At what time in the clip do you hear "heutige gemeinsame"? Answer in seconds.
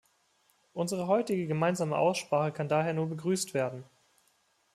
1.05-1.95